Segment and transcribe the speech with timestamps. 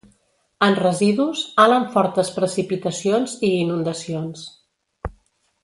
[0.67, 4.51] En residus, alt en fortes precipitacions i inundacions.